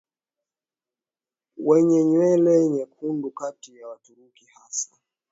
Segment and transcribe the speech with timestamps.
[1.67, 4.95] wenye nywele nyekundu kati ya Waturuki Hasa